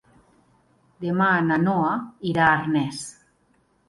[1.03, 1.91] Demà na Noa
[2.31, 3.03] irà a Arnes.